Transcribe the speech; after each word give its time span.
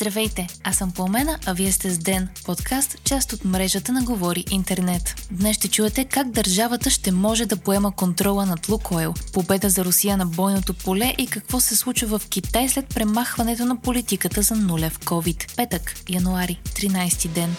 Здравейте, 0.00 0.46
аз 0.64 0.76
съм 0.76 0.92
Пламена, 0.92 1.38
а 1.46 1.52
вие 1.52 1.72
сте 1.72 1.90
с 1.90 1.98
Ден, 1.98 2.28
подкаст, 2.46 2.96
част 3.04 3.32
от 3.32 3.44
мрежата 3.44 3.92
на 3.92 4.02
Говори 4.02 4.44
Интернет. 4.50 5.14
Днес 5.30 5.56
ще 5.56 5.68
чуете 5.68 6.04
как 6.04 6.30
държавата 6.30 6.90
ще 6.90 7.12
може 7.12 7.46
да 7.46 7.56
поема 7.56 7.92
контрола 7.92 8.46
над 8.46 8.68
Лукойл, 8.68 9.14
победа 9.32 9.70
за 9.70 9.84
Русия 9.84 10.16
на 10.16 10.26
бойното 10.26 10.74
поле 10.74 11.14
и 11.18 11.26
какво 11.26 11.60
се 11.60 11.76
случва 11.76 12.18
в 12.18 12.28
Китай 12.28 12.68
след 12.68 12.88
премахването 12.88 13.64
на 13.64 13.80
политиката 13.80 14.42
за 14.42 14.54
нулев 14.54 14.98
COVID. 14.98 15.56
Петък, 15.56 15.94
януари, 16.08 16.60
13 16.64 17.28
ден. 17.28 17.56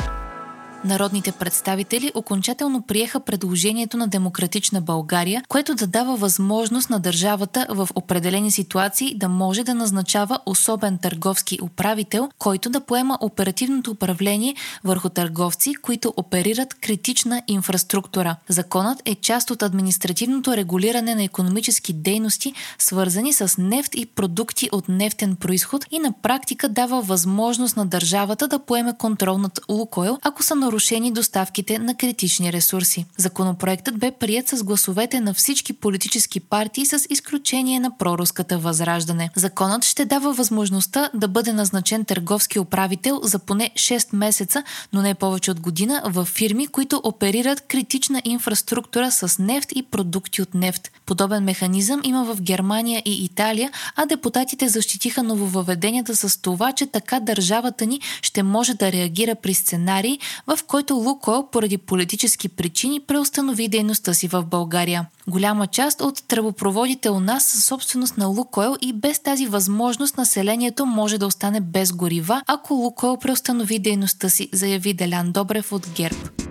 Народните 0.86 1.32
представители 1.32 2.12
окончателно 2.16 2.82
приеха 2.82 3.20
предложението 3.20 3.98
на 3.98 4.08
Демократична 4.08 4.82
България, 4.82 5.44
което 5.48 5.76
да 5.76 5.88
дава 5.88 6.16
възможност 6.16 6.90
на 6.90 7.00
държавата 7.00 7.66
в 7.70 7.90
определени 7.96 8.52
ситуации 8.52 9.16
да 9.16 9.30
може 9.30 9.64
да 9.64 9.76
назначава 9.76 10.40
особен 10.46 10.98
търговски 10.98 11.60
управител, 11.62 12.30
който 12.38 12.70
да 12.70 12.80
поема 12.82 13.18
оперативното 13.22 13.92
управление 13.92 14.56
върху 14.84 15.10
търговци, 15.10 15.74
които 15.82 16.14
оперират 16.18 16.74
критична 16.74 17.42
инфраструктура. 17.48 18.36
Законът 18.50 19.02
е 19.06 19.16
част 19.16 19.52
от 19.52 19.64
административното 19.64 20.58
регулиране 20.58 21.16
на 21.16 21.24
економически 21.24 21.94
дейности, 21.94 22.54
свързани 22.80 23.34
с 23.34 23.56
нефт 23.58 23.96
и 23.96 24.06
продукти 24.06 24.70
от 24.72 24.90
нефтен 24.90 25.36
происход 25.36 25.86
и 25.92 26.00
на 26.00 26.14
практика 26.22 26.70
дава 26.70 27.02
възможност 27.02 27.78
на 27.78 27.86
държавата 27.86 28.48
да 28.48 28.60
поеме 28.60 28.94
контрол 28.98 29.38
над 29.38 29.60
Лукойл, 29.70 30.18
ако 30.22 30.44
са 30.44 30.56
нарушени 30.70 31.12
доставките 31.12 31.80
на 31.80 31.96
критични 31.96 32.54
ресурси. 32.54 33.06
Законопроектът 33.18 33.98
бе 33.98 34.12
прият 34.12 34.48
с 34.48 34.64
гласовете 34.64 35.20
на 35.20 35.34
всички 35.34 35.74
политически 35.74 36.40
партии 36.40 36.86
с 36.86 37.06
изключение 37.10 37.80
на 37.80 37.98
проруската 37.98 38.58
възраждане. 38.58 39.30
Законът 39.36 39.86
ще 39.86 40.06
дава 40.06 40.34
възможността 40.34 41.10
да 41.14 41.28
бъде 41.28 41.54
назначен 41.54 42.06
търговски 42.06 42.60
управител 42.60 43.20
за 43.24 43.40
поне 43.40 43.72
6 43.76 44.16
месеца, 44.16 44.64
но 44.94 45.02
не 45.02 45.14
повече 45.14 45.52
от 45.52 45.60
година 45.60 46.02
в 46.06 46.26
фирми, 46.26 46.68
които 46.68 47.02
оперират 47.04 47.62
критична 47.62 48.22
инфраструктура 48.26 49.12
с 49.12 49.40
нефт 49.40 49.70
и 49.76 49.84
продукти 49.84 50.42
от 50.42 50.54
нефт. 50.54 50.92
Подобен 51.06 51.44
механизъм 51.44 52.02
има 52.04 52.26
в 52.26 52.42
Германия 52.42 53.02
и 53.06 53.26
Италия, 53.26 53.72
а 53.96 54.06
депутатите 54.06 54.68
защитиха 54.68 55.24
нововъведенията 55.24 56.16
с 56.16 56.42
това, 56.42 56.72
че 56.72 56.86
така 56.86 57.20
държавата 57.20 57.86
ни 57.86 58.00
ще 58.22 58.44
може 58.44 58.74
да 58.74 58.92
реагира 58.92 59.36
при 59.36 59.54
сценарии, 59.54 60.20
в 60.48 60.59
в 60.60 60.64
който 60.64 60.96
Лукойл 60.96 61.48
поради 61.52 61.78
политически 61.78 62.50
причини 62.50 63.00
преустанови 63.00 63.68
дейността 63.68 64.14
си 64.14 64.28
в 64.28 64.44
България. 64.44 65.06
Голяма 65.28 65.68
част 65.68 66.02
от 66.02 66.24
тръбопроводите 66.28 67.10
у 67.10 67.20
нас 67.20 67.46
са 67.46 67.62
собственост 67.62 68.18
на 68.18 68.28
Лукойл 68.28 68.76
и 68.82 68.94
без 68.94 69.20
тази 69.20 69.48
възможност 69.48 70.18
населението 70.18 70.86
може 70.86 71.18
да 71.18 71.28
остане 71.28 71.62
без 71.62 71.94
горива, 71.94 72.42
ако 72.48 72.74
Лукойл 72.74 73.18
преустанови 73.18 73.80
дейността 73.80 74.30
си, 74.30 74.50
заяви 74.54 74.94
Делян 74.94 75.32
Добрев 75.32 75.72
от 75.72 75.90
ГЕРБ. 75.96 76.49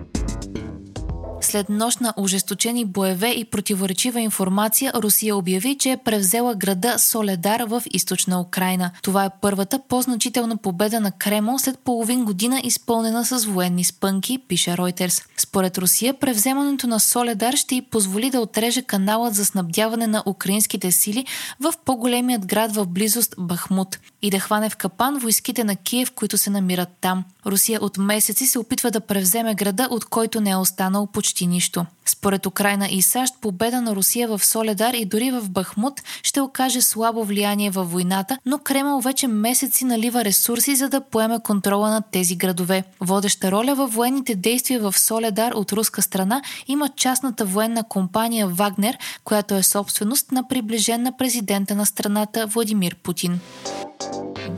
След 1.48 1.68
нощ 1.68 2.00
на 2.00 2.14
ожесточени 2.16 2.84
боеве 2.84 3.28
и 3.28 3.44
противоречива 3.44 4.20
информация, 4.20 4.92
Русия 4.94 5.36
обяви, 5.36 5.78
че 5.78 5.90
е 5.90 5.96
превзела 5.96 6.54
града 6.54 6.98
Соледар 6.98 7.60
в 7.60 7.82
източна 7.90 8.40
Украина. 8.40 8.90
Това 9.02 9.24
е 9.24 9.30
първата 9.40 9.80
по-значителна 9.88 10.56
победа 10.56 11.00
на 11.00 11.12
Кремл 11.12 11.58
след 11.58 11.78
половин 11.78 12.24
година 12.24 12.60
изпълнена 12.64 13.24
с 13.24 13.44
военни 13.44 13.84
спънки, 13.84 14.38
пише 14.48 14.70
Reuters. 14.70 15.24
Според 15.36 15.78
Русия, 15.78 16.14
превземането 16.14 16.86
на 16.86 17.00
Соледар 17.00 17.54
ще 17.54 17.74
й 17.74 17.82
позволи 17.82 18.30
да 18.30 18.40
отреже 18.40 18.82
каналът 18.82 19.34
за 19.34 19.44
снабдяване 19.44 20.06
на 20.06 20.22
украинските 20.26 20.92
сили 20.92 21.26
в 21.60 21.74
по-големият 21.84 22.46
град 22.46 22.74
в 22.74 22.86
близост 22.86 23.34
Бахмут 23.38 23.98
и 24.22 24.30
да 24.30 24.38
хване 24.38 24.70
в 24.70 24.76
капан 24.76 25.18
войските 25.18 25.64
на 25.64 25.76
Киев, 25.76 26.10
които 26.10 26.38
се 26.38 26.50
намират 26.50 26.88
там. 27.00 27.24
Русия 27.46 27.80
от 27.84 27.98
месеци 27.98 28.46
се 28.46 28.58
опитва 28.58 28.90
да 28.90 29.00
превземе 29.00 29.54
града, 29.54 29.88
от 29.90 30.04
който 30.04 30.40
не 30.40 30.50
е 30.50 30.56
останал 30.56 31.06
почти 31.06 31.37
нищо. 31.46 31.86
Според 32.04 32.46
Украина 32.46 32.88
и 32.90 33.02
САЩ, 33.02 33.34
победа 33.40 33.80
на 33.80 33.96
Русия 33.96 34.28
в 34.28 34.44
Соледар 34.44 34.94
и 34.94 35.04
дори 35.04 35.30
в 35.30 35.50
Бахмут 35.50 36.02
ще 36.22 36.40
окаже 36.40 36.80
слабо 36.80 37.24
влияние 37.24 37.70
във 37.70 37.92
войната, 37.92 38.38
но 38.46 38.58
Кремъл 38.58 39.00
вече 39.00 39.28
месеци 39.28 39.84
налива 39.84 40.24
ресурси, 40.24 40.76
за 40.76 40.88
да 40.88 41.00
поеме 41.00 41.38
контрола 41.44 41.90
над 41.90 42.04
тези 42.12 42.36
градове. 42.36 42.84
Водеща 43.00 43.52
роля 43.52 43.74
във 43.74 43.94
военните 43.94 44.34
действия 44.34 44.80
в 44.80 44.98
Соледар 44.98 45.52
от 45.52 45.72
руска 45.72 46.02
страна 46.02 46.42
има 46.68 46.88
частната 46.88 47.44
военна 47.44 47.84
компания 47.84 48.48
Вагнер, 48.48 48.98
която 49.24 49.54
е 49.54 49.62
собственост 49.62 50.32
на 50.32 50.48
приближен 50.48 51.02
на 51.02 51.16
президента 51.16 51.74
на 51.74 51.86
страната 51.86 52.46
Владимир 52.46 52.96
Путин. 53.02 53.40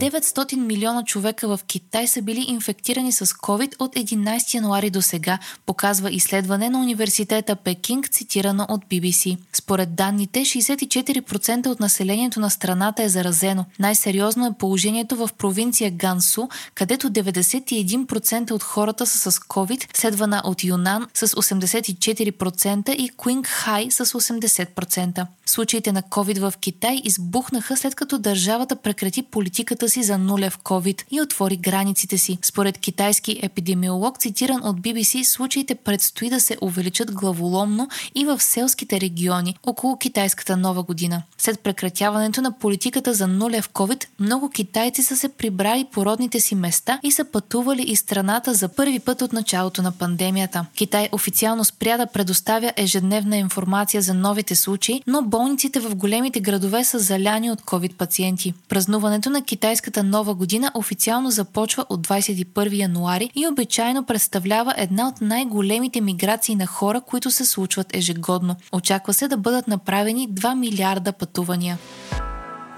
900 0.01 0.57
милиона 0.57 1.05
човека 1.05 1.49
в 1.49 1.61
Китай 1.67 2.07
са 2.07 2.23
били 2.23 2.45
инфектирани 2.49 3.13
с 3.13 3.27
COVID 3.27 3.75
от 3.79 3.95
11 3.95 4.55
януари 4.55 4.91
до 4.91 5.03
сега, 5.03 5.39
показва 5.67 6.11
изследване 6.11 6.71
на 6.71 6.79
университета 6.79 7.57
Пекинг, 7.57 8.09
цитирано 8.09 8.67
от 8.69 8.85
BBC. 8.85 9.37
Според 9.53 9.95
данните, 9.95 10.41
64% 10.41 11.67
от 11.67 11.81
населението 11.81 12.41
на 12.41 12.51
страната 12.51 13.03
е 13.03 13.09
заразено. 13.09 13.65
Най-сериозно 13.79 14.47
е 14.47 14.55
положението 14.59 15.17
в 15.17 15.29
провинция 15.39 15.91
Гансу, 15.91 16.49
където 16.75 17.11
91% 17.11 18.51
от 18.51 18.63
хората 18.63 19.07
са 19.07 19.33
с 19.33 19.39
COVID, 19.39 19.97
следвана 19.97 20.43
от 20.45 20.65
Юнан 20.65 21.07
с 21.15 21.29
84% 21.29 22.91
и 22.91 23.09
Куинг 23.09 23.47
Хай 23.47 23.91
с 23.91 24.05
80%. 24.07 25.27
Случаите 25.47 25.93
на 25.93 26.03
COVID 26.03 26.51
в 26.51 26.57
Китай 26.57 27.01
избухнаха 27.05 27.77
след 27.77 27.95
като 27.95 28.19
държавата 28.19 28.77
прекрати 28.77 29.23
политиката 29.23 29.90
си 29.91 30.03
за 30.03 30.19
нулев 30.19 30.59
COVID 30.59 31.03
и 31.11 31.21
отвори 31.21 31.57
границите 31.57 32.19
си. 32.19 32.39
Според 32.43 32.79
китайски 32.79 33.41
епидемиолог, 33.43 34.19
цитиран 34.19 34.61
от 34.65 34.81
BBC, 34.81 35.23
случаите 35.23 35.75
предстои 35.75 36.31
да 36.31 36.41
се 36.41 36.57
увеличат 36.61 37.13
главоломно 37.13 37.89
и 38.15 38.25
в 38.25 38.41
селските 38.41 39.01
региони 39.01 39.57
около 39.67 39.97
китайската 39.97 40.57
нова 40.57 40.83
година. 40.83 41.23
След 41.39 41.61
прекратяването 41.61 42.43
на 42.43 42.59
политиката 42.59 43.15
за 43.15 43.27
нулев 43.27 43.69
COVID, 43.69 44.05
много 44.21 44.51
китайци 44.51 45.03
са 45.03 45.17
се 45.17 45.29
прибрали 45.29 45.87
по 45.93 46.07
родните 46.07 46.41
си 46.41 46.55
места 46.55 47.01
и 47.03 47.13
са 47.13 47.25
пътували 47.25 47.83
из 47.83 48.01
страната 48.01 48.55
за 48.55 48.69
първи 48.69 48.99
път 48.99 49.23
от 49.23 49.33
началото 49.33 49.83
на 49.83 49.93
пандемията. 49.93 50.67
Китай 50.75 51.09
официално 51.13 51.65
спря 51.65 51.97
да 51.97 52.07
предоставя 52.07 52.73
ежедневна 52.77 53.37
информация 53.37 54.03
за 54.03 54.15
новите 54.15 54.57
случаи, 54.57 55.03
но 55.07 55.23
болниците 55.23 55.81
в 55.81 55.97
големите 55.97 56.41
градове 56.41 56.85
са 56.85 56.99
заляни 56.99 57.51
от 57.51 57.61
COVID 57.61 57.95
пациенти. 57.95 58.55
Празнуването 58.69 59.31
на 59.31 59.43
китайската 59.81 60.03
нова 60.03 60.35
година 60.35 60.73
официално 60.75 61.31
започва 61.31 61.87
от 61.89 62.07
21 62.07 62.77
януари 62.77 63.31
и 63.35 63.47
обичайно 63.47 64.05
представлява 64.05 64.75
една 64.77 65.09
от 65.09 65.21
най-големите 65.21 66.01
миграции 66.01 66.57
на 66.57 66.67
хора, 66.67 67.01
които 67.01 67.31
се 67.31 67.45
случват 67.45 67.97
ежегодно. 67.97 68.57
Очаква 68.73 69.15
се 69.15 69.29
да 69.29 69.37
бъдат 69.37 69.69
направени 69.69 70.29
2 70.29 70.55
милиарда 70.55 71.13
пътувания. 71.13 71.79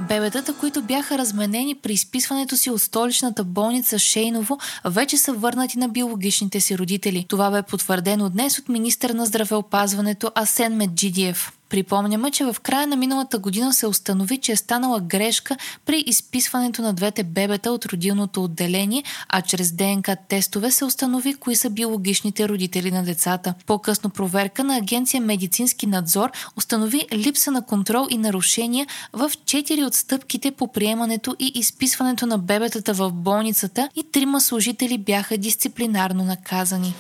Бебетата, 0.09 0.55
които 0.55 0.83
бяха 0.83 1.19
разменени 1.19 1.75
при 1.75 1.93
изписването 1.93 2.57
си 2.57 2.71
от 2.71 2.83
столичната 2.83 3.45
болница 3.45 3.99
Шейново, 3.99 4.59
вече 4.85 5.17
са 5.17 5.33
върнати 5.33 5.79
на 5.79 5.89
биологичните 5.89 6.61
си 6.61 6.79
родители. 6.79 7.27
Това 7.29 7.51
бе 7.51 7.63
потвърдено 7.63 8.31
днес 8.31 8.59
от 8.59 8.69
министър 8.69 9.11
на 9.11 9.27
здравеопазването 9.27 10.31
Асен 10.35 10.77
Меджидиев. 10.77 11.53
Припомняме, 11.73 12.31
че 12.31 12.45
в 12.45 12.57
края 12.63 12.87
на 12.87 12.97
миналата 12.97 13.39
година 13.39 13.73
се 13.73 13.87
установи, 13.87 14.39
че 14.39 14.53
е 14.53 14.57
станала 14.57 15.01
грешка 15.01 15.57
при 15.87 16.05
изписването 16.07 16.83
на 16.83 16.93
двете 16.93 17.23
бебета 17.25 17.73
от 17.73 17.87
родилното 17.87 18.45
отделение, 18.45 19.05
а 19.29 19.43
чрез 19.43 19.73
ДНК 19.73 20.17
тестове 20.29 20.71
се 20.71 20.85
установи 20.85 21.35
кои 21.35 21.57
са 21.57 21.71
биологичните 21.71 22.49
родители 22.49 22.91
на 22.91 23.05
децата. 23.05 23.55
По-късно 23.67 24.11
проверка 24.11 24.65
на 24.65 24.77
агенция 24.77 25.21
Медицински 25.21 25.87
надзор 25.87 26.31
установи 26.57 27.07
липса 27.13 27.51
на 27.51 27.67
контрол 27.67 28.07
и 28.11 28.19
нарушения 28.19 28.87
в 29.13 29.31
четири 29.45 29.85
от 29.85 29.95
стъпките 29.95 30.51
по 30.51 30.73
приемането 30.73 31.37
и 31.39 31.53
изписването 31.55 32.27
на 32.27 32.39
бебетата 32.39 32.95
в 32.95 33.11
болницата 33.13 33.89
и 33.97 34.05
трима 34.13 34.41
служители 34.41 34.99
бяха 34.99 35.39
дисциплинарно 35.39 36.25
наказани. 36.25 36.95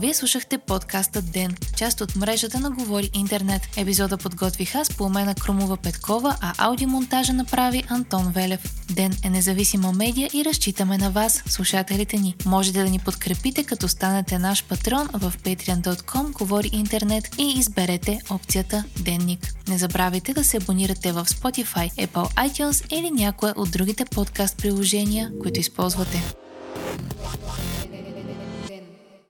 Вие 0.00 0.14
слушахте 0.14 0.58
подкаста 0.58 1.22
Ден, 1.22 1.56
част 1.76 2.00
от 2.00 2.16
мрежата 2.16 2.60
на 2.60 2.70
Говори 2.70 3.10
Интернет. 3.14 3.62
Епизода 3.76 4.16
подготвих 4.16 4.74
аз 4.74 4.96
по 4.96 5.04
умена 5.04 5.34
Крумова 5.34 5.76
Петкова, 5.76 6.36
а 6.40 6.54
аудиомонтажа 6.58 7.32
направи 7.32 7.84
Антон 7.88 8.32
Велев. 8.32 8.74
Ден 8.90 9.12
е 9.24 9.30
независима 9.30 9.92
медия 9.92 10.30
и 10.34 10.44
разчитаме 10.44 10.98
на 10.98 11.10
вас, 11.10 11.42
слушателите 11.46 12.16
ни. 12.16 12.34
Можете 12.46 12.82
да 12.82 12.90
ни 12.90 12.98
подкрепите, 12.98 13.64
като 13.64 13.88
станете 13.88 14.38
наш 14.38 14.64
патрон 14.64 15.08
в 15.12 15.32
patreon.com 15.44 16.32
Говори 16.32 16.70
Интернет 16.72 17.28
и 17.38 17.54
изберете 17.58 18.20
опцията 18.30 18.84
Денник. 19.00 19.54
Не 19.68 19.78
забравяйте 19.78 20.34
да 20.34 20.44
се 20.44 20.56
абонирате 20.56 21.12
в 21.12 21.26
Spotify, 21.26 22.06
Apple 22.06 22.34
iTunes 22.34 22.94
или 22.98 23.10
някое 23.10 23.52
от 23.56 23.70
другите 23.70 24.04
подкаст 24.04 24.56
приложения, 24.56 25.30
които 25.42 25.60
използвате. 25.60 26.34